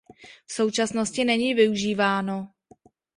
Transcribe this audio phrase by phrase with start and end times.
[0.45, 2.51] V současnosti není využíváno.